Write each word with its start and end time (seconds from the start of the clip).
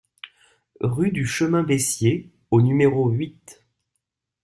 Rue 0.79 1.11
du 1.11 1.27
Chemin 1.27 1.61
Bessier 1.61 2.31
au 2.49 2.63
numéro 2.63 3.11
huit 3.11 3.61